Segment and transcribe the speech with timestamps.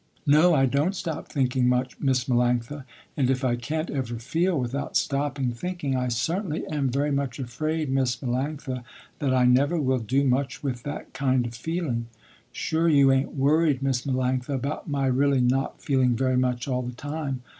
[0.25, 4.97] No, I don't stop thinking much Miss Melanctha and if I can't ever feel without
[4.97, 8.83] stopping thinking, I certainly am very much afraid Miss Melanctha
[9.19, 12.07] that I never will do much with that kind of feeling.
[12.51, 16.93] Sure you ain't worried Miss Melanctha, about my really not feeling very much all the
[16.93, 17.43] time.